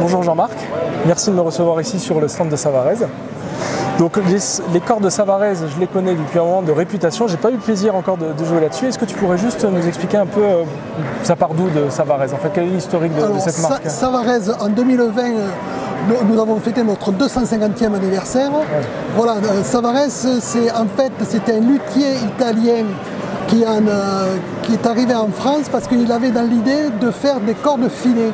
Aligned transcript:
Bonjour 0.00 0.22
Jean-Marc, 0.24 0.52
merci 1.06 1.30
de 1.30 1.36
me 1.36 1.40
recevoir 1.40 1.80
ici 1.80 2.00
sur 2.00 2.20
le 2.20 2.26
stand 2.26 2.48
de 2.48 2.56
Savarez. 2.56 2.96
Donc 3.98 4.18
les, 4.72 4.80
cordes 4.80 5.04
de 5.04 5.08
Savarez, 5.08 5.54
je 5.54 5.78
les 5.78 5.86
connais 5.86 6.14
depuis 6.14 6.40
un 6.40 6.42
moment 6.42 6.62
de 6.62 6.72
réputation. 6.72 7.28
J'ai 7.28 7.36
pas 7.36 7.50
eu 7.50 7.54
le 7.54 7.58
plaisir 7.58 7.94
encore 7.94 8.16
de, 8.16 8.44
jouer 8.44 8.60
là-dessus. 8.60 8.86
Est-ce 8.86 8.98
que 8.98 9.04
tu 9.04 9.14
pourrais 9.14 9.38
juste 9.38 9.64
nous 9.64 9.86
expliquer 9.86 10.16
un 10.16 10.26
peu 10.26 10.42
euh, 10.42 10.64
ça 11.22 11.36
part 11.36 11.54
d'où 11.54 11.68
de 11.70 11.88
Savarez 11.90 12.32
En 12.32 12.38
fait, 12.38 12.50
quel 12.52 12.64
est 12.64 12.70
l'historique 12.70 13.12
de, 13.14 13.38
cette 13.38 13.60
marque? 13.60 13.88
Savarez, 13.88 14.50
en 14.60 14.68
2020, 14.68 15.22
euh, 15.22 15.48
nous, 16.28 16.40
avons 16.40 16.58
fêté 16.58 16.82
notre 16.82 17.12
250e 17.12 17.94
anniversaire. 17.94 18.50
Voilà, 19.16 19.34
euh, 19.34 19.62
Savarez, 19.62 20.10
c'est 20.10 20.72
en 20.72 20.86
fait 20.96 21.12
c'était 21.28 21.52
un 21.52 21.60
luthier 21.60 22.14
italien 22.36 22.84
qui, 23.46 23.64
qui, 24.62 24.72
est 24.72 24.86
arrivé 24.86 25.14
en 25.14 25.28
France 25.28 25.68
parce 25.70 25.86
qu'il 25.86 26.10
avait 26.10 26.30
dans 26.30 26.42
l'idée 26.42 26.90
de 27.00 27.10
faire 27.12 27.38
des 27.38 27.54
cordes 27.54 27.88
filées. 27.88 28.32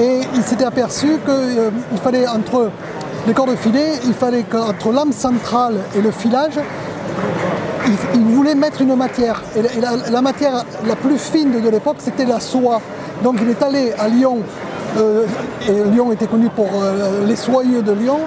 Et 0.00 0.20
il 0.34 0.42
s'était 0.42 0.64
aperçu 0.64 1.18
qu'il 1.24 1.98
fallait 1.98 2.26
entre 2.26 2.70
les 3.26 3.32
cordes 3.32 3.56
filées, 3.56 3.92
il 4.04 4.12
fallait 4.12 4.42
qu'entre 4.42 4.92
l'âme 4.92 5.12
centrale 5.12 5.76
et 5.96 6.02
le 6.02 6.10
filage, 6.10 6.58
il, 8.14 8.20
voulait 8.20 8.54
mettre 8.54 8.82
une 8.82 8.94
matière. 8.96 9.42
Et 9.56 9.80
la, 10.10 10.20
matière 10.20 10.64
la 10.86 10.96
plus 10.96 11.18
fine 11.18 11.60
de 11.60 11.68
l'époque, 11.68 11.96
c'était 11.98 12.24
la 12.24 12.40
soie. 12.40 12.80
Donc 13.22 13.36
il 13.40 13.48
est 13.48 13.62
allé 13.62 13.92
à 13.98 14.08
Lyon, 14.08 14.38
euh, 14.98 15.24
et 15.68 15.90
Lyon 15.90 16.12
était 16.12 16.26
connu 16.26 16.48
pour 16.48 16.68
euh, 16.82 17.26
les 17.26 17.36
soyeux 17.36 17.82
de 17.82 17.92
Lyon, 17.92 18.18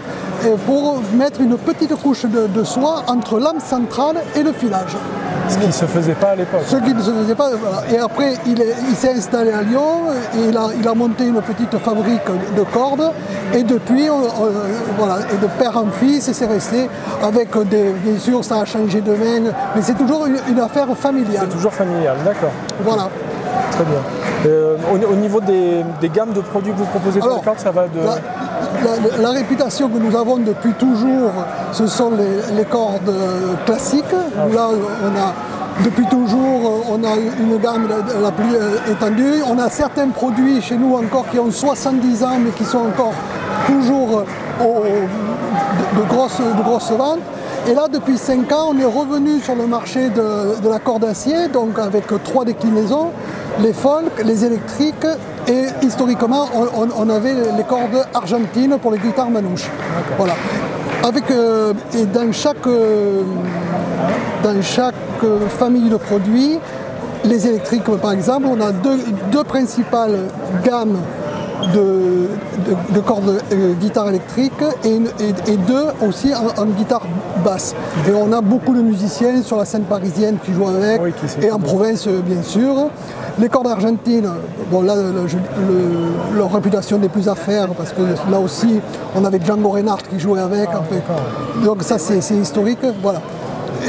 pour 0.65 1.01
mettre 1.13 1.41
une 1.41 1.57
petite 1.57 1.95
couche 1.95 2.25
de, 2.25 2.63
soie 2.63 3.03
entre 3.07 3.39
l'âme 3.39 3.59
centrale 3.59 4.17
et 4.35 4.43
le 4.43 4.53
filage. 4.53 4.95
Ce 5.49 5.57
qui 5.57 5.67
ne 5.67 5.71
se 5.71 5.85
faisait 5.85 6.13
pas 6.13 6.29
à 6.29 6.35
l'époque. 6.35 6.61
Ce 6.65 6.75
qui 6.75 6.93
ne 6.93 7.01
se 7.01 7.11
faisait 7.11 7.35
pas. 7.35 7.49
Et 7.91 7.97
après, 7.97 8.33
il, 8.45 8.57
s'est 8.95 9.13
installé 9.13 9.51
à 9.51 9.61
Lyon 9.61 10.11
et 10.35 10.49
il 10.49 10.87
a, 10.87 10.93
monté 10.93 11.25
une 11.25 11.41
petite 11.41 11.77
fabrique 11.77 12.25
de 12.55 12.63
cordes. 12.63 13.11
Et 13.53 13.63
depuis, 13.63 14.07
voilà, 14.97 15.19
et 15.33 15.37
de 15.37 15.47
père 15.59 15.77
en 15.77 15.87
fils, 15.91 16.31
c'est 16.31 16.45
resté 16.45 16.89
avec 17.23 17.49
des. 17.69 17.93
Bien 18.03 18.19
sûr, 18.19 18.43
ça 18.43 18.61
a 18.61 18.65
changé 18.65 19.01
de 19.01 19.11
main, 19.11 19.51
mais 19.75 19.81
c'est 19.81 19.97
toujours 19.97 20.25
une, 20.25 20.59
affaire 20.59 20.87
familiale. 20.97 21.41
C'est 21.41 21.55
toujours 21.55 21.73
familial, 21.73 22.17
d'accord. 22.25 22.51
Voilà. 22.83 23.09
Très 23.71 23.83
bien. 23.83 24.01
Euh, 24.45 24.77
au, 24.91 25.15
niveau 25.15 25.39
des, 25.41 25.83
gammes 26.09 26.33
de 26.33 26.41
produits 26.41 26.73
que 26.73 26.77
vous 26.77 26.85
proposez 26.85 27.19
pour 27.19 27.29
les 27.29 27.41
cordes, 27.41 27.59
ça 27.59 27.71
va 27.71 27.87
de 27.87 27.99
la, 27.99 28.15
réputation 29.29 29.89
que 29.89 29.97
nous 29.97 30.15
avons 30.15 30.37
depuis 30.37 30.73
toujours, 30.73 31.31
ce 31.71 31.87
sont 31.87 32.11
les, 32.55 32.65
cordes 32.65 33.13
classiques. 33.65 34.03
Là, 34.53 34.69
on 35.03 35.15
a 35.17 35.33
depuis 35.83 36.05
toujours, 36.05 36.85
on 36.89 37.03
a 37.03 37.15
une 37.15 37.57
gamme 37.57 37.87
la, 37.87 38.31
plus 38.31 38.55
euh, 38.55 38.91
étendue. 38.91 39.43
On 39.47 39.59
a 39.59 39.69
certains 39.69 40.07
produits 40.09 40.61
chez 40.61 40.75
nous 40.75 40.95
encore 40.95 41.29
qui 41.29 41.37
ont 41.37 41.51
70 41.51 42.23
ans, 42.23 42.39
mais 42.43 42.49
qui 42.51 42.65
sont 42.65 42.79
encore 42.79 43.13
toujours 43.67 44.23
de, 44.59 46.03
grosses, 46.09 46.39
de 46.39 46.63
grosses 46.63 46.91
ventes. 46.91 47.19
Et 47.69 47.73
là, 47.73 47.87
depuis 47.91 48.17
5 48.17 48.51
ans, 48.53 48.69
on 48.71 48.79
est 48.79 48.85
revenu 48.85 49.39
sur 49.39 49.55
le 49.55 49.67
marché 49.67 50.09
de, 50.09 50.61
de 50.61 50.69
la 50.69 50.79
corde 50.79 51.03
acier, 51.03 51.47
donc 51.47 51.77
avec 51.77 52.05
trois 52.23 52.45
déclinaisons, 52.45 53.11
les 53.61 53.73
folk, 53.73 54.23
les 54.23 54.45
électriques 54.45 55.05
et 55.47 55.65
historiquement, 55.81 56.49
on, 56.97 57.09
avait 57.09 57.33
les 57.55 57.63
cordes 57.63 58.05
argentines 58.13 58.77
pour 58.81 58.91
les 58.91 58.97
guitares 58.97 59.29
manouches. 59.29 59.69
Voilà. 60.17 60.33
Avec, 61.03 61.31
euh, 61.31 61.73
et 61.95 62.05
dans 62.05 62.31
chaque, 62.33 62.67
euh, 62.67 63.23
dans 64.43 64.61
chaque 64.61 64.95
famille 65.57 65.89
de 65.89 65.95
produits, 65.95 66.59
les 67.23 67.47
électriques 67.47 67.83
par 68.01 68.11
exemple, 68.11 68.47
on 68.49 68.59
a 68.59 68.71
deux, 68.71 69.43
principales 69.43 70.27
gammes 70.65 70.97
de, 71.73 72.99
cordes 73.01 73.41
euh, 73.51 73.73
guitare 73.73 74.09
électrique 74.09 74.53
et, 74.83 75.57
deux 75.67 75.85
aussi 76.07 76.31
en, 76.35 76.65
guitare 76.65 77.03
basse. 77.43 77.75
Et 78.07 78.13
on 78.13 78.31
a 78.31 78.41
beaucoup 78.41 78.73
de 78.73 78.81
musiciens 78.81 79.41
sur 79.41 79.57
la 79.57 79.65
scène 79.65 79.83
parisienne 79.83 80.37
qui 80.43 80.53
jouent 80.53 80.67
avec, 80.67 81.01
et 81.41 81.51
en 81.51 81.59
province 81.59 82.07
bien 82.07 82.41
sûr. 82.43 82.89
Les 83.39 83.49
cordes 83.49 83.67
argentines, 83.67 84.27
bon 84.71 84.81
là, 84.81 84.95
leur 86.35 86.51
réputation 86.51 86.97
n'est 86.97 87.09
plus 87.09 87.29
à 87.29 87.35
faire 87.35 87.67
parce 87.69 87.91
que 87.91 88.01
là 88.31 88.39
aussi, 88.39 88.79
on 89.15 89.23
avait 89.25 89.39
Django 89.43 89.69
Reinhardt 89.69 90.03
qui 90.09 90.19
jouait 90.19 90.41
avec. 90.41 90.69
Donc 91.63 91.83
ça, 91.83 91.97
c'est 91.99 92.17
historique. 92.35 92.79
Voilà. 93.01 93.21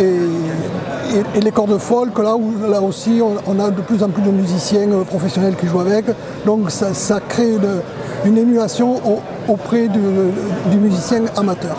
Et, 0.01 1.41
les 1.41 1.51
cordes 1.51 1.79
folk, 1.79 2.19
là, 2.19 2.37
où, 2.37 2.53
là 2.71 2.83
aussi, 2.83 3.23
on, 3.23 3.59
a 3.59 3.71
de 3.71 3.81
plus 3.81 4.03
en 4.03 4.11
plus 4.11 4.23
de 4.23 4.31
musiciens 4.31 4.91
euh, 4.93 5.05
professionnels 5.05 5.57
qui 5.57 5.67
jouent 5.67 5.81
avec. 5.81 6.05
Donc 6.45 6.71
ça, 6.71 7.21
crée 7.27 7.55
une, 8.27 8.37
émulation 8.37 9.01
auprès 9.49 9.89
du 9.89 10.77
musicien 10.77 11.23
amateur. 11.37 11.77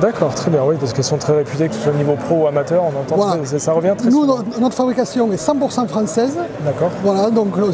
D'accord, 0.00 0.34
très 0.34 0.50
bien, 0.50 0.60
oui, 0.64 0.76
parce 0.78 0.92
qu'elles 0.92 1.04
sont 1.04 1.18
très 1.18 1.36
réputées, 1.36 1.68
que 1.68 1.74
ce 1.74 1.80
soit 1.80 1.92
au 1.92 1.96
niveau 1.96 2.14
pro 2.14 2.42
ou 2.42 2.46
amateur, 2.46 2.82
on 2.82 3.00
entend 3.00 3.38
ça, 3.44 3.72
revient 3.72 3.94
très 3.96 4.10
Nous, 4.10 4.26
notre 4.60 4.74
fabrication 4.74 5.30
est 5.32 5.36
100% 5.36 5.86
française. 5.86 6.36
D'accord. 6.64 6.90
Voilà, 7.04 7.30
donc 7.30 7.56
euh, 7.58 7.72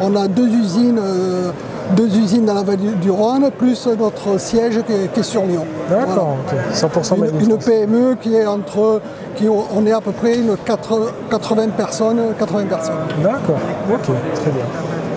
on 0.00 0.16
a 0.16 0.28
deux 0.28 0.48
usines, 0.48 1.00
euh, 1.02 1.50
deux 1.96 2.16
usines 2.16 2.44
dans 2.44 2.54
la 2.54 2.62
vallée 2.62 2.90
du 3.00 3.10
Rhône, 3.10 3.50
plus 3.56 3.86
notre 3.98 4.38
siège 4.38 4.80
qui 4.86 4.92
est, 4.92 5.22
sur 5.22 5.44
Lyon. 5.44 5.66
D'accord, 5.90 6.36
100% 6.72 7.16
une, 7.18 7.50
une, 7.50 7.58
PME 7.58 8.16
qui 8.20 8.34
est 8.34 8.46
entre, 8.46 9.00
qui, 9.36 9.46
on 9.48 9.86
est 9.86 9.92
à 9.92 10.00
peu 10.00 10.12
près 10.12 10.36
une 10.36 10.56
80 10.56 11.68
personnes, 11.76 12.20
80 12.38 12.64
personnes. 12.64 12.94
D'accord, 13.22 13.58
ok, 13.92 14.00
très 14.34 14.50
bien. 14.50 14.64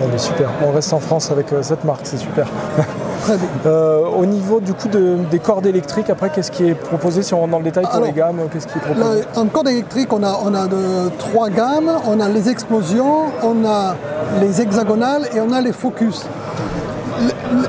On 0.04 0.14
est 0.14 0.18
super. 0.18 0.50
On 0.66 0.72
reste 0.72 0.92
en 0.92 1.00
France 1.00 1.30
avec 1.30 1.52
euh, 1.52 1.62
cette 1.62 1.84
marque, 1.84 2.02
c'est 2.04 2.18
super. 2.18 2.46
Euh, 3.64 4.06
au 4.06 4.24
niveau 4.24 4.60
du 4.60 4.72
coup 4.72 4.86
des 4.88 5.38
cordes 5.40 5.66
électriques, 5.66 6.10
après, 6.10 6.30
qu'est-ce 6.30 6.52
qui 6.52 6.68
est 6.68 6.74
proposé 6.74 7.22
si 7.22 7.34
on 7.34 7.40
rentre 7.40 7.50
dans 7.50 7.58
le 7.58 7.64
détail 7.64 7.84
pour 7.90 8.04
les 8.04 8.12
gammes 8.12 8.40
Qu'est-ce 8.52 8.68
qui 8.68 8.78
est 8.78 8.80
proposé? 8.80 9.22
En 9.34 9.46
corde 9.46 9.68
électrique, 9.68 10.12
on 10.12 10.22
a, 10.22 10.38
on 10.44 10.54
a 10.54 10.68
de, 10.68 11.08
trois 11.18 11.50
gammes. 11.50 11.90
On 12.06 12.20
a 12.20 12.28
les 12.28 12.48
explosions, 12.48 13.24
on 13.42 13.66
a 13.66 13.96
les 14.40 14.60
hexagonales 14.60 15.28
et 15.34 15.40
on 15.40 15.52
a 15.52 15.60
les 15.60 15.72
focus 15.72 16.24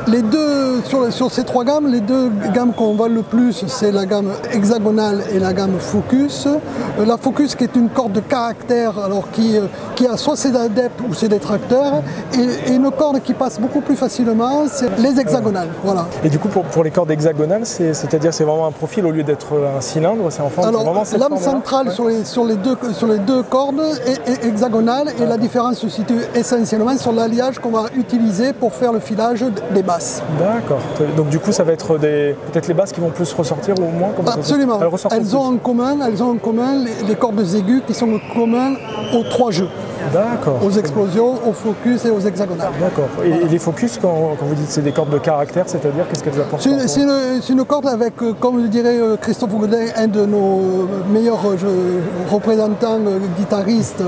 les 0.07 0.21
deux, 0.21 0.81
sur, 1.11 1.31
ces 1.31 1.43
trois 1.43 1.63
gammes, 1.63 1.87
les 1.87 2.01
deux 2.01 2.31
gammes 2.53 2.73
qu'on 2.73 2.93
vend 2.93 3.07
le 3.07 3.21
plus, 3.21 3.65
c'est 3.67 3.91
la 3.91 4.05
gamme 4.05 4.31
hexagonale 4.51 5.23
et 5.33 5.39
la 5.39 5.53
gamme 5.53 5.79
Focus. 5.79 6.47
Euh, 6.47 7.05
la 7.05 7.17
Focus 7.17 7.55
qui 7.55 7.63
est 7.63 7.75
une 7.75 7.89
corde 7.89 8.13
de 8.13 8.19
caractère, 8.19 8.97
alors 8.99 9.29
qui, 9.31 9.57
euh, 9.57 9.67
qui 9.95 10.07
a 10.07 10.17
soit 10.17 10.35
ses 10.35 10.55
adeptes 10.55 10.99
ou 11.07 11.13
ses 11.13 11.27
détracteurs, 11.27 12.01
et, 12.33 12.73
une 12.73 12.91
corde 12.91 13.21
qui 13.21 13.33
passe 13.33 13.59
beaucoup 13.59 13.81
plus 13.81 13.95
facilement, 13.95 14.65
c'est 14.67 14.89
les 14.99 15.19
hexagonales. 15.19 15.69
Voilà. 15.83 16.07
Et 16.23 16.29
du 16.29 16.39
coup, 16.39 16.47
pour, 16.47 16.83
les 16.83 16.91
cordes 16.91 17.11
hexagonales, 17.11 17.65
c'est-à-dire 17.65 18.33
c'est 18.33 18.43
vraiment 18.43 18.67
un 18.67 18.71
profil 18.71 19.05
au 19.05 19.11
lieu 19.11 19.23
d'être 19.23 19.53
un 19.77 19.81
cylindre, 19.81 20.29
c'est 20.29 20.41
en 20.41 20.49
forme 20.49 20.67
Alors, 20.67 20.83
l'âme 21.17 21.37
centrale 21.37 21.91
sur 21.91 22.07
les, 22.07 22.23
sur, 22.25 22.45
les 22.45 22.55
deux, 22.55 22.77
sur 22.93 23.07
les 23.07 23.19
deux 23.19 23.43
cordes 23.43 23.81
est, 24.05 24.45
hexagonale, 24.45 25.09
et 25.19 25.25
la 25.25 25.37
différence 25.37 25.77
se 25.77 25.89
situe 25.89 26.19
essentiellement 26.35 26.97
sur 26.97 27.11
l'alliage 27.11 27.59
qu'on 27.59 27.71
va 27.71 27.85
utiliser 27.95 28.53
pour 28.53 28.73
faire 28.73 28.93
le 28.93 28.99
filage 28.99 29.36
des 29.73 29.83
basses. 29.83 30.21
D'accord. 30.39 30.79
Donc 31.15 31.29
du 31.29 31.39
coup, 31.39 31.51
ça 31.51 31.63
va 31.63 31.73
être 31.73 31.97
des 31.97 32.35
peut-être 32.51 32.67
les 32.67 32.73
basses 32.73 32.91
qui 32.91 33.01
vont 33.01 33.09
plus 33.09 33.31
ressortir 33.33 33.75
ou 33.79 33.89
moins 33.97 34.11
Absolument. 34.25 34.79
elles, 35.11 35.35
ont 35.35 35.41
en 35.41 35.57
commun, 35.57 35.97
elles 36.05 36.21
ont 36.23 36.31
en 36.31 36.37
commun 36.37 36.83
les, 37.07 37.15
cordes 37.15 37.39
aiguës 37.39 37.81
qui 37.85 37.93
sont 37.93 38.19
communs 38.33 38.73
aux 39.13 39.23
trois 39.23 39.51
jeux. 39.51 39.69
D'accord. 40.13 40.59
Aux 40.63 40.71
explosions, 40.71 41.35
aux 41.47 41.53
focus 41.53 42.05
et 42.05 42.11
aux 42.11 42.19
hexagonales. 42.19 42.71
D'accord. 42.79 43.09
Et, 43.25 43.47
les 43.47 43.59
focus, 43.59 43.99
quand, 44.01 44.35
vous 44.39 44.55
dites 44.55 44.69
c'est 44.69 44.83
des 44.83 44.91
cordes 44.91 45.09
de 45.09 45.17
caractère, 45.17 45.65
c'est-à-dire 45.67 46.05
qu'est-ce 46.09 46.23
qu'elles 46.23 46.39
apportent 46.39 46.61
C'est 46.61 47.51
une, 47.51 47.65
corde 47.65 47.87
avec, 47.87 48.13
euh, 48.21 48.33
comme 48.39 48.61
le 48.61 48.67
dirait 48.67 48.99
euh, 48.99 49.17
Christophe 49.17 49.53
Godin, 49.55 49.87
un 49.97 50.07
de 50.07 50.25
nos 50.25 50.87
meilleurs 51.11 51.45
euh, 51.45 51.99
représentants, 52.31 52.99
guitaristes 53.37 54.03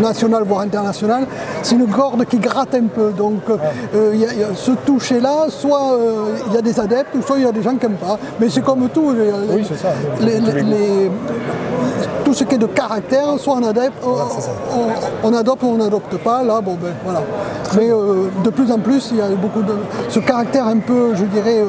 national 0.00 0.44
voire 0.44 0.60
international, 0.60 1.26
c'est 1.62 1.74
une 1.74 1.88
corde 1.88 2.24
qui 2.26 2.38
gratte 2.38 2.74
un 2.74 2.86
peu. 2.86 3.10
Donc 3.10 3.42
euh, 3.48 4.14
y 4.14 4.24
a, 4.24 4.54
ce 4.54 4.72
toucher-là, 4.72 5.46
soit 5.48 5.92
euh, 5.92 6.36
il 6.48 6.54
y 6.54 6.56
a 6.56 6.62
des 6.62 6.78
adeptes, 6.78 7.16
soit 7.26 7.38
il 7.38 7.44
y 7.44 7.48
a 7.48 7.52
des 7.52 7.62
gens 7.62 7.74
qui 7.76 7.86
n'aiment 7.86 7.96
pas. 7.96 8.18
Mais 8.40 8.48
c'est 8.48 8.62
comme 8.62 8.88
tout. 8.88 9.14
oui, 9.50 9.64
ça. 9.64 9.88
tout 12.24 12.34
ce 12.34 12.44
qui 12.44 12.54
est 12.54 12.58
de 12.58 12.66
caractère, 12.66 13.38
soit 13.38 13.54
on 13.54 13.66
adepte, 13.66 14.02
on, 15.22 15.34
adopte 15.34 15.62
ou 15.62 15.68
on 15.68 15.78
n'adopte 15.78 16.16
pas. 16.18 16.42
Là, 16.42 16.60
bon 16.60 16.76
ben 16.80 16.92
voilà. 17.04 17.22
Mais 17.76 17.90
euh, 17.90 18.28
de 18.44 18.50
plus 18.50 18.70
en 18.70 18.78
plus, 18.78 19.08
il 19.12 19.18
y 19.18 19.20
a 19.20 19.28
beaucoup 19.28 19.62
de 19.62 19.74
ce 20.08 20.20
caractère 20.20 20.66
un 20.66 20.78
peu, 20.78 21.14
je 21.14 21.24
dirais 21.24 21.62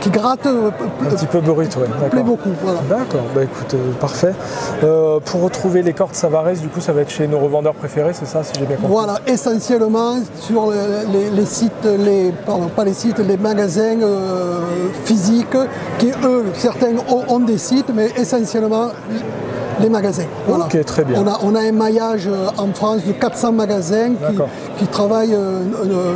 qui 0.00 0.10
gratte. 0.10 0.46
Euh, 0.46 0.70
un 1.02 1.10
petit 1.10 1.26
peu 1.26 1.40
brut, 1.40 1.76
oui. 1.76 2.08
plaît 2.10 2.22
beaucoup. 2.22 2.50
D'accord, 2.88 3.24
bah 3.34 3.44
écoute, 3.44 3.74
euh, 3.74 3.92
parfait. 4.00 4.32
Euh, 4.82 5.20
pour 5.24 5.42
retrouver 5.42 5.82
les 5.82 5.92
cordes 5.92 6.14
Savarez, 6.14 6.54
du 6.54 6.68
coup, 6.68 6.80
ça 6.80 6.92
va 6.92 7.02
être 7.02 7.10
chez 7.10 7.26
nos 7.26 7.38
revendeurs 7.38 7.74
préférés, 7.74 8.12
c'est 8.12 8.26
ça, 8.26 8.42
si 8.42 8.52
j'ai 8.58 8.66
bien 8.66 8.76
compris? 8.76 8.92
Voilà, 8.92 9.18
essentiellement 9.26 10.18
sur 10.40 10.72
les, 10.72 11.46
sites, 11.46 11.72
les, 11.84 12.32
pardon, 12.46 12.68
pas 12.68 12.84
les 12.84 12.94
sites, 12.94 13.18
les 13.18 13.36
magasins 13.36 13.98
physiques, 15.04 15.56
qui 15.98 16.10
eux, 16.24 16.44
certains 16.54 16.94
ont, 17.28 17.40
des 17.40 17.58
sites, 17.58 17.90
mais 17.94 18.10
essentiellement 18.16 18.88
les 19.80 19.88
magasins. 19.88 20.24
Voilà. 20.46 20.64
Ok, 20.64 20.84
très 20.84 21.04
bien. 21.04 21.22
On 21.22 21.26
a, 21.26 21.38
on 21.42 21.54
a 21.54 21.60
un 21.60 21.72
maillage 21.72 22.26
euh, 22.28 22.48
en 22.56 22.72
France 22.72 23.04
de 23.04 23.12
400 23.12 23.52
magasins 23.52 24.12
qui, 24.78 24.86
travaillent, 24.86 25.34
euh, 25.34 25.60
euh, 25.84 26.14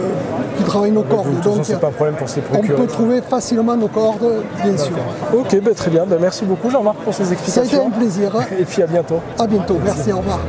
qui 0.57 0.65
travaillent 0.65 0.91
nos 0.93 1.03
cordes. 1.03 1.27
Façon, 1.39 1.57
Donc, 1.57 1.65
c'est 1.65 1.81
pas 1.81 1.89
un 1.89 1.93
problème 1.93 2.17
pour 2.17 2.27
les 2.27 2.59
on 2.59 2.77
peut 2.77 2.87
trouver 2.87 3.21
facilement 3.23 3.77
nos 3.77 3.89
cordes, 3.89 4.43
bien 4.63 4.77
sûr. 4.77 4.97
Ok, 5.35 5.61
ben, 5.61 5.75
très 5.75 5.91
bien. 5.91 6.05
Ben, 6.07 6.19
merci 6.21 6.45
beaucoup 6.45 6.71
Jean-Marc 6.71 6.97
pour 6.99 7.15
ces 7.15 7.25
Ça 7.25 7.31
a 7.31 7.33
été 7.33 7.43
explications. 7.45 7.87
un 7.87 7.91
plaisir. 7.91 8.37
hein. 8.37 8.45
Et 8.59 8.65
puis 8.65 8.83
à 8.83 8.87
bientôt. 8.87 9.21
À 9.39 9.47
bientôt. 9.47 9.79
Merci, 9.85 10.13
au 10.13 10.19
revoir. 10.19 10.41